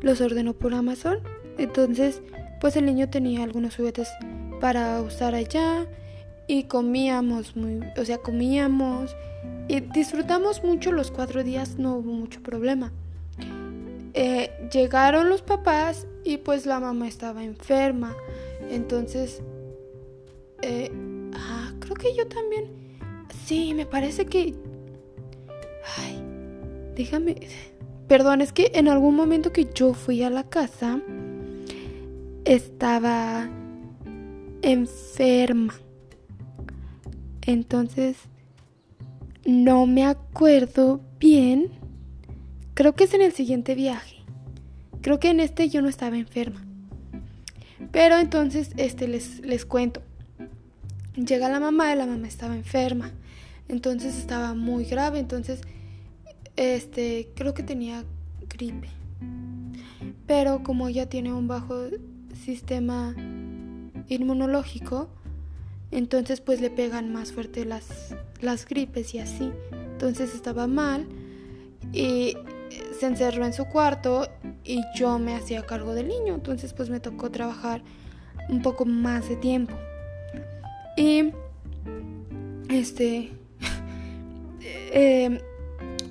Los 0.00 0.20
ordenó 0.20 0.52
por 0.52 0.72
Amazon. 0.72 1.18
Entonces, 1.58 2.22
pues 2.60 2.76
el 2.76 2.86
niño 2.86 3.10
tenía 3.10 3.42
algunos 3.42 3.74
juguetes 3.74 4.08
para 4.60 5.02
usar 5.02 5.34
allá 5.34 5.84
y 6.46 6.64
comíamos 6.64 7.56
muy, 7.56 7.80
o 8.00 8.04
sea, 8.04 8.18
comíamos 8.18 9.16
y 9.66 9.80
disfrutamos 9.80 10.62
mucho 10.62 10.92
los 10.92 11.10
cuatro 11.10 11.42
días, 11.42 11.76
no 11.76 11.96
hubo 11.96 12.12
mucho 12.12 12.40
problema. 12.40 12.92
Eh, 14.20 14.50
llegaron 14.72 15.28
los 15.28 15.42
papás 15.42 16.08
y 16.24 16.38
pues 16.38 16.66
la 16.66 16.80
mamá 16.80 17.06
estaba 17.06 17.44
enferma, 17.44 18.16
entonces, 18.68 19.40
eh, 20.60 20.90
ah, 21.36 21.72
creo 21.78 21.94
que 21.94 22.16
yo 22.16 22.26
también, 22.26 22.64
sí, 23.44 23.74
me 23.74 23.86
parece 23.86 24.26
que, 24.26 24.56
ay, 25.98 26.20
déjame, 26.96 27.36
perdón, 28.08 28.40
es 28.40 28.52
que 28.52 28.72
en 28.74 28.88
algún 28.88 29.14
momento 29.14 29.52
que 29.52 29.70
yo 29.72 29.94
fui 29.94 30.24
a 30.24 30.30
la 30.30 30.42
casa, 30.42 31.00
estaba 32.44 33.48
enferma. 34.62 35.74
Entonces, 37.42 38.16
no 39.46 39.86
me 39.86 40.04
acuerdo 40.04 41.02
bien. 41.20 41.77
Creo 42.78 42.94
que 42.94 43.02
es 43.02 43.14
en 43.14 43.22
el 43.22 43.32
siguiente 43.32 43.74
viaje. 43.74 44.18
Creo 45.00 45.18
que 45.18 45.30
en 45.30 45.40
este 45.40 45.68
yo 45.68 45.82
no 45.82 45.88
estaba 45.88 46.16
enferma. 46.16 46.64
Pero 47.90 48.18
entonces, 48.18 48.70
este 48.76 49.08
les, 49.08 49.40
les 49.40 49.66
cuento. 49.66 50.00
Llega 51.16 51.48
la 51.48 51.58
mamá 51.58 51.92
y 51.92 51.96
la 51.96 52.06
mamá 52.06 52.28
estaba 52.28 52.54
enferma. 52.54 53.10
Entonces 53.66 54.16
estaba 54.16 54.54
muy 54.54 54.84
grave. 54.84 55.18
Entonces, 55.18 55.60
este, 56.54 57.28
creo 57.34 57.52
que 57.52 57.64
tenía 57.64 58.04
gripe. 58.48 58.90
Pero 60.28 60.62
como 60.62 60.86
ella 60.86 61.08
tiene 61.08 61.32
un 61.32 61.48
bajo 61.48 61.88
sistema 62.44 63.12
inmunológico, 64.06 65.08
entonces 65.90 66.40
pues 66.40 66.60
le 66.60 66.70
pegan 66.70 67.12
más 67.12 67.32
fuerte 67.32 67.64
las, 67.64 68.14
las 68.40 68.66
gripes 68.66 69.14
y 69.14 69.18
así. 69.18 69.50
Entonces 69.72 70.32
estaba 70.32 70.68
mal 70.68 71.08
y 71.92 72.36
se 72.98 73.06
encerró 73.06 73.44
en 73.44 73.52
su 73.52 73.66
cuarto 73.66 74.28
y 74.64 74.82
yo 74.94 75.18
me 75.18 75.34
hacía 75.34 75.62
cargo 75.62 75.94
del 75.94 76.08
niño. 76.08 76.34
Entonces 76.34 76.72
pues 76.72 76.90
me 76.90 77.00
tocó 77.00 77.30
trabajar 77.30 77.82
un 78.48 78.62
poco 78.62 78.84
más 78.84 79.28
de 79.28 79.36
tiempo. 79.36 79.74
Y 80.96 81.32
este 82.68 83.32
eh, 84.60 85.40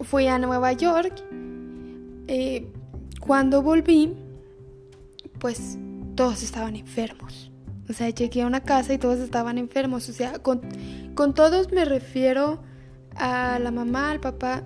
fui 0.01 0.27
a 0.27 0.39
Nueva 0.39 0.73
York. 0.73 1.23
Eh, 2.27 2.67
cuando 3.19 3.61
volví, 3.61 4.13
pues 5.39 5.77
todos 6.15 6.43
estaban 6.43 6.75
enfermos. 6.75 7.51
O 7.89 7.93
sea, 7.93 8.09
llegué 8.09 8.41
a 8.41 8.47
una 8.47 8.61
casa 8.61 8.93
y 8.93 8.97
todos 8.97 9.19
estaban 9.19 9.57
enfermos. 9.57 10.09
O 10.09 10.13
sea, 10.13 10.39
con, 10.39 10.61
con 11.15 11.33
todos 11.33 11.71
me 11.71 11.85
refiero 11.85 12.61
a 13.15 13.59
la 13.59 13.71
mamá, 13.71 14.11
al 14.11 14.19
papá 14.19 14.63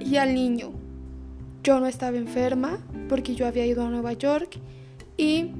y 0.00 0.16
al 0.16 0.34
niño. 0.34 0.72
Yo 1.62 1.78
no 1.78 1.86
estaba 1.86 2.16
enferma 2.16 2.78
porque 3.08 3.34
yo 3.34 3.46
había 3.46 3.66
ido 3.66 3.84
a 3.84 3.90
Nueva 3.90 4.14
York 4.14 4.58
y 5.16 5.52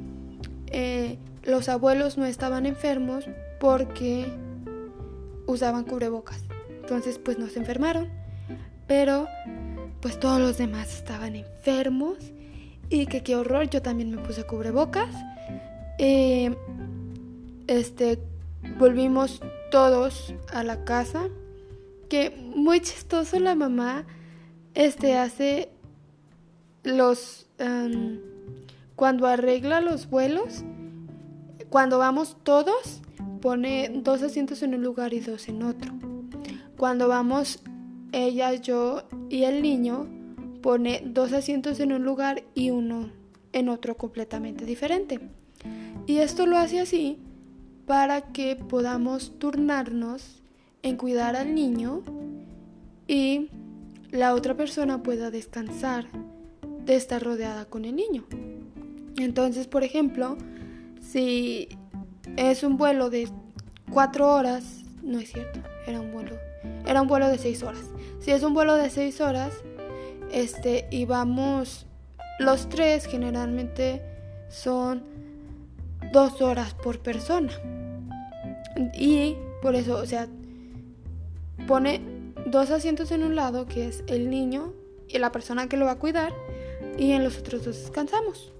eh, 0.69 1.19
los 1.43 1.69
abuelos 1.69 2.17
no 2.17 2.25
estaban 2.25 2.67
enfermos 2.67 3.27
porque 3.59 4.27
usaban 5.47 5.85
cubrebocas. 5.85 6.43
Entonces 6.81 7.19
pues 7.19 7.39
no 7.39 7.49
se 7.49 7.59
enfermaron. 7.59 8.09
Pero 8.87 9.29
pues 10.01 10.19
todos 10.19 10.41
los 10.41 10.57
demás 10.59 10.95
estaban 10.95 11.37
enfermos 11.37 12.17
y 12.89 13.07
que 13.07 13.23
qué 13.23 13.37
horror, 13.37 13.69
yo 13.69 13.83
también 13.83 14.11
me 14.11 14.19
puse 14.19 14.45
cubrebocas. 14.45 15.15
Eh, 15.99 16.57
este, 17.67 18.19
volvimos 18.79 19.41
todos 19.71 20.35
a 20.53 20.65
la 20.65 20.85
casa. 20.85 21.29
Que 22.09 22.31
muy 22.57 22.81
chistoso 22.81 23.39
la 23.39 23.55
mamá 23.55 24.05
este 24.75 25.17
hace 25.17 25.71
los 26.83 27.47
em, 27.59 28.21
cuando 28.97 29.27
arregla 29.27 29.81
los 29.81 30.09
vuelos 30.09 30.65
cuando 31.69 31.99
vamos 31.99 32.37
todos 32.43 33.03
pone 33.41 33.91
dos 34.03 34.23
asientos 34.23 34.63
en 34.63 34.75
un 34.75 34.83
lugar 34.83 35.13
y 35.15 35.21
dos 35.21 35.49
en 35.49 35.63
otro 35.63 35.93
cuando 36.77 37.09
vamos 37.09 37.61
ella 38.13 38.55
yo 38.55 39.03
y 39.29 39.45
el 39.45 39.63
niño 39.63 40.07
pone 40.61 41.03
dos 41.05 41.33
asientos 41.33 41.81
en 41.81 41.93
un 41.93 42.05
lugar 42.05 42.43
y 42.55 42.71
uno 42.71 43.11
en 43.53 43.69
otro 43.69 43.97
completamente 43.97 44.65
diferente. 44.65 45.21
Y 46.07 46.19
esto 46.19 46.47
lo 46.47 46.59
hace 46.59 46.81
así 46.81 47.19
para 47.87 48.33
que 48.33 48.57
podamos 48.57 49.39
turnarnos 49.39 50.43
en 50.83 50.97
cuidar 50.97 51.37
al 51.37 51.55
niño 51.55 52.03
y 53.07 53.49
la 54.11 54.35
otra 54.35 54.57
persona 54.57 55.03
pueda 55.03 55.31
descansar 55.31 56.07
de 56.85 56.97
estar 56.97 57.23
rodeada 57.23 57.67
con 57.67 57.85
el 57.85 57.97
niño. 57.97 58.25
Entonces, 59.19 59.67
por 59.67 59.85
ejemplo, 59.85 60.37
si 61.01 61.69
es 62.37 62.63
un 62.63 62.77
vuelo 62.77 63.11
de 63.11 63.29
cuatro 63.91 64.33
horas, 64.33 64.83
no 65.03 65.19
es 65.19 65.33
cierto, 65.33 65.61
era 65.87 66.01
un 66.01 66.13
vuelo, 66.13 66.37
era 66.87 67.03
un 67.03 67.09
vuelo 67.09 67.29
de 67.29 67.39
seis 67.39 67.63
horas. 67.63 67.85
Si 68.21 68.31
es 68.31 68.43
un 68.43 68.55
vuelo 68.55 68.75
de 68.77 68.91
seis 68.91 69.21
horas, 69.21 69.53
este, 70.33 70.87
y 70.91 71.05
vamos, 71.05 71.87
los 72.39 72.69
tres 72.69 73.07
generalmente 73.07 74.03
son 74.49 75.03
dos 76.13 76.41
horas 76.43 76.75
por 76.75 77.01
persona. 77.01 77.53
Y 78.95 79.37
por 79.63 79.75
eso, 79.75 79.97
o 79.99 80.07
sea, 80.07 80.29
pone 81.67 82.01
dos 82.47 82.71
asientos 82.71 83.11
en 83.11 83.23
un 83.23 83.37
lado, 83.37 83.67
que 83.67 83.89
es 83.89 84.05
el 84.07 84.31
niño 84.31 84.73
y 85.09 85.19
la 85.19 85.33
persona 85.33 85.69
que 85.69 85.77
lo 85.77 85.87
va 85.87 85.93
a 85.93 85.99
cuidar, 85.99 86.33
y 86.99 87.13
en 87.13 87.25
los 87.25 87.39
otros 87.39 87.65
dos 87.65 87.77
descansamos. 87.77 88.53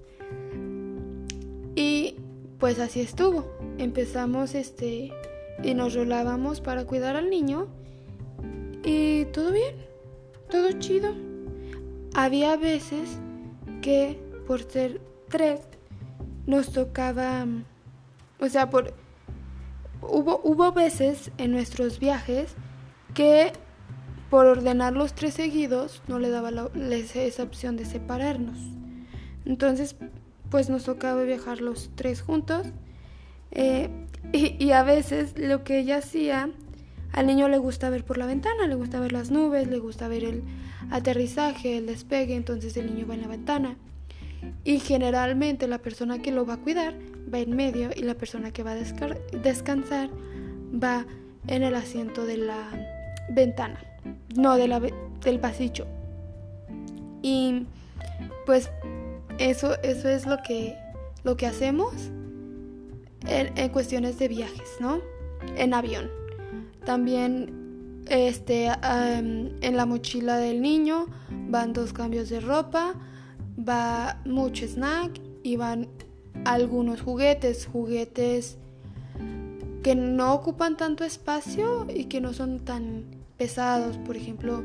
Y 1.75 2.15
pues 2.59 2.79
así 2.79 3.01
estuvo. 3.01 3.45
Empezamos 3.77 4.55
este 4.55 5.11
y 5.63 5.73
nos 5.73 5.93
rolábamos 5.93 6.61
para 6.61 6.85
cuidar 6.85 7.15
al 7.15 7.29
niño 7.29 7.67
y 8.83 9.25
todo 9.25 9.51
bien, 9.51 9.75
todo 10.49 10.71
chido. 10.73 11.13
Había 12.13 12.57
veces 12.57 13.17
que 13.81 14.19
por 14.47 14.63
ser 14.63 15.01
tres 15.29 15.61
nos 16.45 16.71
tocaba, 16.73 17.45
o 18.39 18.49
sea, 18.49 18.69
por 18.69 18.93
hubo, 20.01 20.41
hubo 20.43 20.71
veces 20.71 21.31
en 21.37 21.51
nuestros 21.51 21.99
viajes 21.99 22.55
que 23.13 23.53
por 24.31 24.45
ordenar 24.45 24.93
los 24.93 25.13
tres 25.13 25.33
seguidos 25.33 26.01
no 26.07 26.17
le 26.17 26.29
daba 26.29 26.51
esa 26.79 27.43
opción 27.43 27.75
de 27.75 27.83
separarnos. 27.85 28.57
Entonces, 29.45 29.97
pues 30.49 30.69
nos 30.69 30.85
tocaba 30.85 31.21
viajar 31.23 31.59
los 31.59 31.91
tres 31.95 32.21
juntos. 32.21 32.67
Eh, 33.51 33.89
y, 34.31 34.55
y, 34.57 34.71
a 34.71 34.83
veces 34.83 35.37
lo 35.37 35.65
que 35.65 35.79
ella 35.79 35.97
hacía, 35.97 36.49
al 37.11 37.27
niño 37.27 37.49
le 37.49 37.57
gusta 37.57 37.89
ver 37.89 38.05
por 38.05 38.17
la 38.17 38.25
ventana, 38.25 38.67
le 38.67 38.75
gusta 38.75 39.01
ver 39.01 39.11
las 39.11 39.31
nubes, 39.31 39.67
le 39.67 39.79
gusta 39.79 40.07
ver 40.07 40.23
el 40.23 40.43
aterrizaje, 40.91 41.77
el 41.77 41.85
despegue, 41.85 42.35
entonces 42.35 42.77
el 42.77 42.87
niño 42.87 43.05
va 43.07 43.15
en 43.15 43.21
la 43.21 43.27
ventana. 43.27 43.75
Y 44.63 44.79
generalmente 44.79 45.67
la 45.67 45.79
persona 45.79 46.19
que 46.19 46.31
lo 46.31 46.45
va 46.45 46.53
a 46.53 46.57
cuidar 46.57 46.95
va 47.31 47.39
en 47.39 47.53
medio 47.53 47.89
y 47.93 48.03
la 48.03 48.15
persona 48.15 48.51
que 48.51 48.63
va 48.63 48.71
a 48.71 48.75
descansar 48.75 50.09
va 50.71 51.05
en 51.47 51.63
el 51.63 51.75
asiento 51.75 52.25
de 52.25 52.37
la 52.37 52.69
ventana, 53.29 53.79
no 54.35 54.55
de 54.55 54.67
la, 54.67 54.79
del 54.79 55.39
pasillo. 55.39 55.85
Y 57.21 57.65
pues 58.45 58.69
eso, 59.37 59.79
eso 59.83 60.09
es 60.09 60.25
lo 60.25 60.37
que, 60.43 60.75
lo 61.23 61.37
que 61.37 61.47
hacemos 61.47 61.93
en, 63.27 63.69
cuestiones 63.69 64.17
de 64.19 64.27
viajes, 64.27 64.69
¿no? 64.79 64.99
En 65.55 65.73
avión. 65.73 66.09
También 66.85 68.03
este, 68.07 68.69
en 68.83 69.77
la 69.77 69.85
mochila 69.85 70.37
del 70.37 70.61
niño 70.61 71.07
van 71.49 71.73
dos 71.73 71.93
cambios 71.93 72.29
de 72.29 72.39
ropa, 72.39 72.95
va 73.57 74.19
mucho 74.25 74.65
snack 74.65 75.19
y 75.43 75.55
van 75.55 75.87
algunos 76.45 77.01
juguetes, 77.01 77.67
juguetes 77.67 78.57
que 79.83 79.95
no 79.95 80.33
ocupan 80.33 80.77
tanto 80.77 81.03
espacio 81.03 81.87
y 81.93 82.05
que 82.05 82.21
no 82.21 82.33
son 82.33 82.59
tan 82.59 83.05
pesados, 83.41 83.97
por 83.97 84.15
ejemplo, 84.17 84.61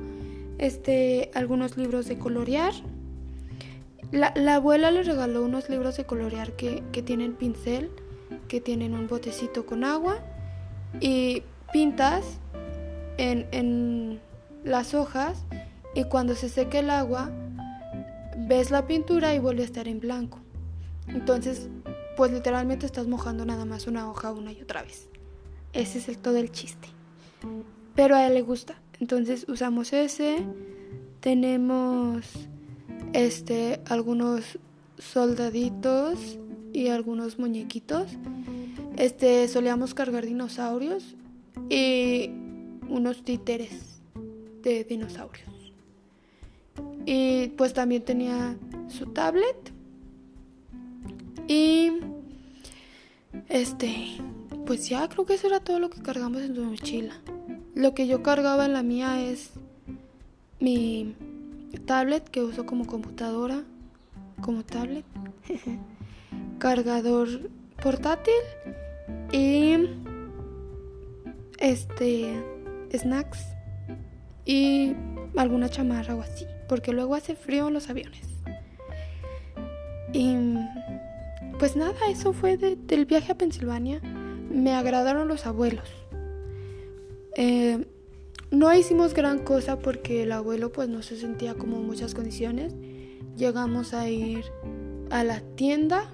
este 0.59 1.30
algunos 1.33 1.78
libros 1.78 2.04
de 2.09 2.18
colorear. 2.18 2.75
La, 4.12 4.35
abuela 4.54 4.90
le 4.90 5.02
regaló 5.02 5.42
unos 5.42 5.71
libros 5.71 5.97
de 5.97 6.04
colorear 6.04 6.52
que, 6.56 6.83
tienen 7.02 7.33
pincel, 7.33 7.90
que 8.49 8.61
tienen 8.61 8.92
un 8.92 9.06
botecito 9.06 9.64
con 9.64 9.83
agua 9.83 10.18
y 11.00 11.42
pintas 11.73 12.23
en, 13.16 13.47
en 13.50 14.21
las 14.62 14.92
hojas 14.92 15.47
y 15.95 16.04
cuando 16.04 16.35
se 16.35 16.50
seque 16.50 16.80
el 16.80 16.90
agua 16.90 17.30
ves 18.37 18.71
la 18.71 18.87
pintura 18.87 19.35
y 19.35 19.38
vuelve 19.38 19.62
a 19.62 19.64
estar 19.64 19.88
en 19.88 20.00
blanco. 20.00 20.38
Entonces, 21.09 21.71
pues 22.14 22.30
literalmente 22.30 22.85
estás 22.85 23.06
mojando 23.06 23.47
nada 23.47 23.64
más 23.64 23.87
una 23.87 24.11
hoja 24.11 24.33
una 24.33 24.52
y 24.52 24.61
otra 24.61 24.83
vez. 24.83 25.09
Ese 25.73 25.97
es 25.97 26.11
el 26.11 26.18
todo 26.18 26.37
el 26.37 26.52
chiste. 26.52 26.88
Pero 27.96 28.14
a 28.14 28.26
él 28.26 28.34
le 28.34 28.42
gusta. 28.42 28.78
Entonces 29.00 29.46
usamos 29.48 29.92
ese. 29.92 30.44
Tenemos 31.20 32.24
este 33.12 33.80
algunos 33.86 34.58
soldaditos 34.98 36.38
y 36.72 36.88
algunos 36.88 37.38
muñequitos. 37.38 38.12
Este 38.96 39.48
solíamos 39.48 39.94
cargar 39.94 40.24
dinosaurios 40.24 41.16
y 41.68 42.30
unos 42.88 43.24
títeres 43.24 44.00
de 44.62 44.84
dinosaurios. 44.84 45.48
Y 47.06 47.48
pues 47.56 47.72
también 47.72 48.04
tenía 48.04 48.56
su 48.88 49.06
tablet. 49.06 49.72
Y 51.48 51.92
este, 53.48 54.18
pues 54.66 54.88
ya 54.88 55.08
creo 55.08 55.24
que 55.24 55.34
eso 55.34 55.46
era 55.46 55.60
todo 55.60 55.78
lo 55.78 55.90
que 55.90 56.02
cargamos 56.02 56.42
en 56.42 56.54
su 56.54 56.62
mochila. 56.62 57.14
Lo 57.76 57.92
que 57.92 58.06
yo 58.06 58.23
cargaba 58.23 58.64
en 58.64 58.73
la 58.73 58.83
mía 58.83 59.21
es 59.21 59.50
mi 60.61 61.14
tablet 61.85 62.26
que 62.26 62.42
uso 62.42 62.64
como 62.64 62.87
computadora, 62.87 63.64
como 64.40 64.64
tablet, 64.64 65.05
cargador 66.59 67.29
portátil 67.83 68.33
y 69.31 69.77
este 71.59 72.42
snacks 72.94 73.44
y 74.46 74.94
alguna 75.37 75.68
chamarra 75.68 76.14
o 76.14 76.22
así 76.22 76.46
porque 76.68 76.92
luego 76.92 77.14
hace 77.14 77.37
frío 77.37 77.68
en 77.68 77.74
los 77.74 77.90
aviones. 77.90 78.27
Y 80.14 80.35
pues 81.59 81.77
nada, 81.77 81.94
eso 82.09 82.33
fue 82.33 82.57
del 82.57 83.05
viaje 83.05 83.33
a 83.33 83.35
Pensilvania. 83.35 84.00
Me 84.50 84.72
agradaron 84.74 85.29
los 85.29 85.44
abuelos. 85.44 86.06
Eh, 87.37 87.87
no 88.51 88.75
hicimos 88.75 89.14
gran 89.14 89.38
cosa 89.44 89.79
porque 89.79 90.25
el 90.25 90.33
abuelo 90.33 90.72
pues 90.72 90.88
no 90.88 91.03
se 91.03 91.16
sentía 91.16 91.55
como 91.55 91.77
en 91.77 91.87
muchas 91.87 92.14
condiciones. 92.14 92.75
Llegamos 93.37 93.94
a 93.94 94.09
ir 94.09 94.44
a 95.11 95.22
la 95.22 95.40
tienda. 95.55 96.11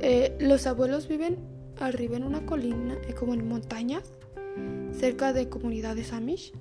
Eh, 0.00 0.36
los 0.38 0.66
abuelos 0.68 1.08
viven 1.08 1.38
arriba 1.78 2.16
en 2.16 2.22
una 2.24 2.46
colina, 2.46 2.96
eh, 3.08 3.14
como 3.14 3.34
en 3.34 3.48
montañas, 3.48 4.12
cerca 4.92 5.32
de 5.32 5.48
comunidades 5.48 6.12
Amish. 6.12 6.52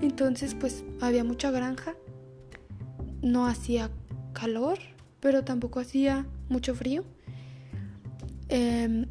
Entonces 0.00 0.56
pues 0.58 0.84
había 1.00 1.22
mucha 1.22 1.52
granja 1.52 1.94
no 3.22 3.46
hacía 3.46 3.90
calor, 4.32 4.78
pero 5.20 5.44
tampoco 5.44 5.80
hacía 5.80 6.26
mucho 6.48 6.74
frío. 6.74 7.04
Em, 8.48 9.06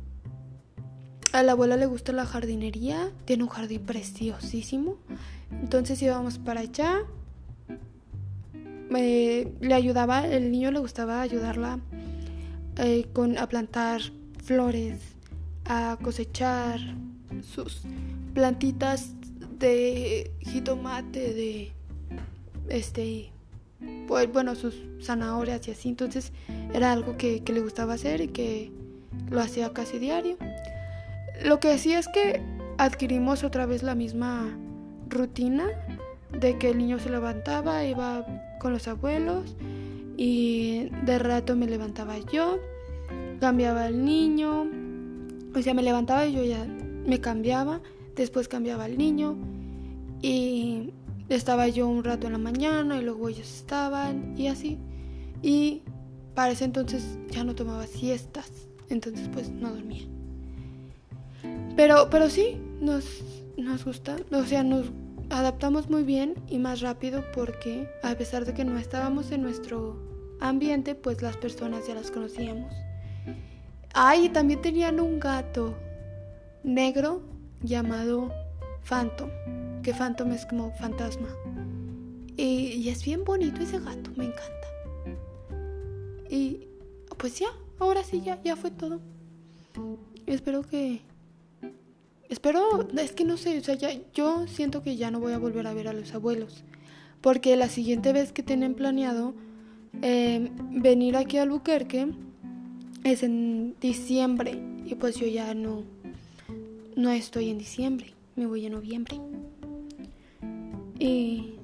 a 1.32 1.44
la 1.44 1.54
abuela 1.54 1.78
le 1.78 1.86
gusta 1.86 2.12
la 2.12 2.26
jardinería, 2.26 3.12
tiene 3.26 3.44
un 3.44 3.50
jardín 3.50 3.82
preciosísimo. 3.82 4.98
Entonces 5.52 6.02
íbamos 6.02 6.38
para 6.38 6.62
allá. 6.62 7.00
le 8.90 9.74
ayudaba, 9.74 10.28
el 10.28 10.52
niño 10.52 10.72
le 10.72 10.80
gustaba 10.80 11.22
ayudarla 11.22 11.80
eh, 12.78 13.06
con, 13.14 13.38
a 13.38 13.48
plantar 13.48 14.02
flores, 14.44 15.00
a 15.66 15.98
cosechar 16.02 16.80
sus 17.42 17.84
plantitas 18.34 19.12
de 19.60 20.32
jitomate, 20.42 21.34
de 21.34 21.72
este 22.70 23.32
pues 24.08 24.32
bueno, 24.32 24.56
sus 24.56 24.76
zanahorias 25.02 25.68
y 25.68 25.72
así. 25.72 25.90
Entonces 25.90 26.32
era 26.74 26.92
algo 26.92 27.18
que, 27.18 27.42
le 27.46 27.62
gustaba 27.62 27.94
hacer 27.94 28.22
y 28.22 28.28
que 28.28 28.72
lo 29.30 29.42
hacía 29.42 29.72
casi 29.74 30.00
diario. 30.00 30.38
Lo 31.44 31.60
que 31.60 31.78
sí 31.78 31.94
es 31.94 32.08
que 32.08 32.42
adquirimos 32.78 33.44
otra 33.44 33.66
vez 33.66 33.84
la 33.84 33.96
misma 33.96 34.58
rutina 35.10 35.68
de 36.40 36.58
que 36.58 36.70
el 36.70 36.78
niño 36.78 37.00
se 37.00 37.10
levantaba, 37.10 37.84
iba 37.86 38.26
con 38.60 38.74
los 38.74 38.88
abuelos 38.88 39.56
y 40.18 40.90
de 41.04 41.20
rato 41.20 41.56
me 41.56 41.68
levantaba 41.68 42.18
yo, 42.32 42.60
cambiaba 43.40 43.88
el 43.88 44.06
niño, 44.06 44.68
o 45.54 45.62
sea, 45.62 45.74
me 45.74 45.84
levantaba 45.84 46.26
y 46.26 46.34
yo 46.34 46.44
ya 46.44 46.66
me 46.66 47.20
cambiaba, 47.20 47.82
después 48.16 48.48
cambiaba 48.48 48.86
el 48.86 48.98
niño 48.98 49.36
y 50.22 50.94
estaba 51.30 51.68
yo 51.68 51.88
un 51.88 52.04
rato 52.04 52.28
en 52.28 52.34
la 52.34 52.40
mañana 52.40 52.98
y 52.98 53.04
luego 53.04 53.30
ellos 53.30 53.52
estaban 53.52 54.38
y 54.38 54.48
así. 54.48 54.78
Y 55.42 55.82
para 56.36 56.52
ese 56.52 56.66
entonces 56.66 57.18
ya 57.30 57.44
no 57.44 57.56
tomaba 57.56 57.88
siestas, 57.88 58.52
entonces 58.90 59.28
pues 59.34 59.50
no 59.50 59.72
dormía. 59.72 60.06
Pero, 61.76 62.10
pero 62.10 62.30
sí, 62.30 62.58
nos, 62.80 63.06
nos 63.58 63.86
gusta, 63.86 64.18
o 64.32 64.44
sea, 64.44 64.64
nos 64.64 64.88
adaptamos 65.30 65.90
muy 65.90 66.04
bien 66.04 66.36
y 66.48 66.60
más 66.60 66.82
rápido 66.82 67.24
porque 67.34 67.90
a 68.04 68.16
pesar 68.16 68.46
de 68.46 68.54
que 68.54 68.66
no 68.66 68.78
estábamos 68.78 69.32
en 69.32 69.42
nuestro 69.42 69.98
ambiente, 70.40 70.96
pues 70.96 71.22
las 71.22 71.38
personas 71.38 71.88
ya 71.88 71.96
las 71.96 72.12
conocíamos. 72.12 72.74
Ay, 73.94 74.30
también 74.30 74.62
tenían 74.62 75.00
un 75.00 75.20
gato 75.20 75.76
negro 76.64 77.22
llamado 77.62 78.32
Phantom 78.84 79.30
que 79.82 79.94
Phantom 79.94 80.32
es 80.32 80.46
como 80.46 80.72
fantasma. 80.72 81.28
Y, 82.38 82.88
es 82.90 83.04
bien 83.04 83.24
bonito 83.24 83.62
ese 83.62 83.80
gato, 83.80 84.12
me 84.16 84.26
encanta. 84.26 84.68
Y 86.30 86.68
pues 87.18 87.40
ya, 87.40 87.50
ahora 87.80 88.04
sí, 88.04 88.22
ya, 88.22 88.42
ya 88.44 88.56
fue 88.56 88.72
todo. 88.72 89.00
Espero 90.26 90.62
que... 90.62 91.02
Espero, 92.32 92.88
es 92.98 93.12
que 93.12 93.26
no 93.26 93.36
sé, 93.36 93.58
o 93.58 93.62
sea, 93.62 93.76
ya, 93.76 93.90
yo 94.14 94.48
siento 94.48 94.82
que 94.82 94.96
ya 94.96 95.12
no 95.12 95.20
voy 95.20 95.34
a 95.34 95.38
volver 95.38 95.68
a 95.68 95.74
ver 95.74 95.90
a 95.90 95.94
los 95.94 96.14
abuelos. 96.14 96.64
Porque 97.20 97.58
la 97.58 97.68
siguiente 97.68 98.14
vez 98.14 98.32
que 98.32 98.42
tienen 98.42 98.74
planeado 98.74 99.34
em, 100.02 100.50
venir 100.82 101.18
aquí 101.18 101.38
a 101.38 101.42
Albuquerque 101.44 102.08
es 103.04 103.24
en 103.24 103.76
diciembre. 103.82 104.58
Y 104.86 104.96
pues 104.96 105.18
yo 105.18 105.28
ya 105.28 105.54
no, 105.54 105.84
no 106.96 107.12
estoy 107.12 107.50
en 107.50 107.58
diciembre, 107.58 108.14
me 108.38 108.46
voy 108.46 108.66
en 108.66 108.72
noviembre. 108.72 109.20
Y 111.00 111.56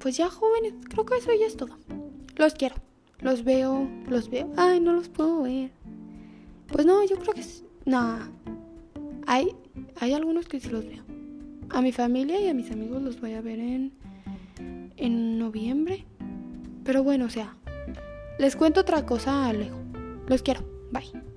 pues 0.00 0.16
ya 0.16 0.28
jóvenes, 0.28 0.74
creo 0.88 1.06
que 1.06 1.16
eso 1.16 1.30
ya 1.32 1.46
es 1.46 1.56
todo. 1.56 1.78
Los 2.34 2.54
quiero. 2.54 2.74
Los 3.20 3.44
veo, 3.44 3.88
los 4.08 4.30
veo. 4.30 4.52
Ay, 4.56 4.80
no 4.80 4.94
los 4.94 5.08
puedo 5.08 5.42
ver. 5.42 5.70
Pues 6.72 6.84
no, 6.84 7.04
yo 7.04 7.20
creo 7.20 7.34
que 7.34 7.40
es... 7.42 7.62
Hay, 9.28 9.54
hay 9.98 10.12
algunos 10.12 10.46
que 10.46 10.60
sí 10.60 10.68
los 10.68 10.84
veo. 10.86 11.02
a 11.70 11.82
mi 11.82 11.92
familia 11.92 12.40
y 12.40 12.48
a 12.48 12.54
mis 12.54 12.70
amigos 12.70 13.02
los 13.02 13.20
voy 13.20 13.34
a 13.34 13.40
ver 13.40 13.58
en, 13.58 13.92
en 14.96 15.38
noviembre. 15.38 16.04
Pero 16.84 17.02
bueno, 17.02 17.24
o 17.24 17.30
sea, 17.30 17.56
les 18.38 18.54
cuento 18.56 18.80
otra 18.80 19.04
cosa 19.04 19.52
luego. 19.52 19.78
Los 20.28 20.42
quiero. 20.42 20.62
Bye. 20.92 21.35